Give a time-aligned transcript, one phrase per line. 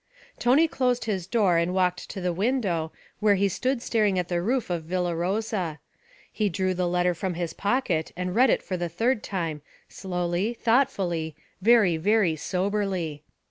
[0.39, 4.41] Tony closed his door and walked to the window, where he stood staring at the
[4.41, 5.77] roof of Villa Rosa.
[6.33, 10.55] He drew the letter from his pocket and read it for the third time slowly,
[10.55, 13.21] thoughtfully, very, very soberly.